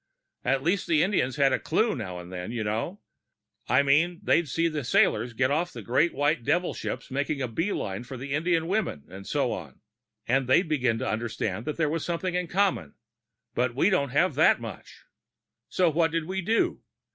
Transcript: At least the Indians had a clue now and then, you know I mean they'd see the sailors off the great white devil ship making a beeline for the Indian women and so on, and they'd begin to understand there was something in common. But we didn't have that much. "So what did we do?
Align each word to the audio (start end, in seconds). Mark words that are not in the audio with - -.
At 0.43 0.63
least 0.63 0.87
the 0.87 1.03
Indians 1.03 1.35
had 1.35 1.53
a 1.53 1.59
clue 1.59 1.95
now 1.95 2.17
and 2.17 2.33
then, 2.33 2.51
you 2.51 2.63
know 2.63 3.01
I 3.69 3.83
mean 3.83 4.19
they'd 4.23 4.49
see 4.49 4.67
the 4.67 4.83
sailors 4.83 5.39
off 5.39 5.71
the 5.71 5.83
great 5.83 6.11
white 6.15 6.43
devil 6.43 6.73
ship 6.73 7.03
making 7.11 7.39
a 7.39 7.47
beeline 7.47 8.03
for 8.03 8.17
the 8.17 8.33
Indian 8.33 8.65
women 8.65 9.03
and 9.11 9.27
so 9.27 9.51
on, 9.51 9.79
and 10.27 10.47
they'd 10.47 10.67
begin 10.67 10.97
to 10.97 11.07
understand 11.07 11.65
there 11.67 11.87
was 11.87 12.03
something 12.03 12.33
in 12.33 12.47
common. 12.47 12.95
But 13.53 13.75
we 13.75 13.91
didn't 13.91 14.09
have 14.09 14.33
that 14.33 14.59
much. 14.59 15.05
"So 15.69 15.91
what 15.91 16.09
did 16.09 16.25
we 16.25 16.41
do? 16.41 16.81